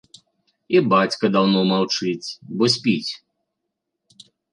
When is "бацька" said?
0.93-1.25